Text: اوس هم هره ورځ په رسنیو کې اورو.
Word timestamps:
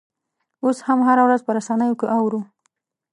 اوس 0.63 0.77
هم 0.87 0.99
هره 1.07 1.23
ورځ 1.25 1.41
په 1.43 1.51
رسنیو 1.57 1.97
کې 1.99 2.07
اورو. 2.15 2.41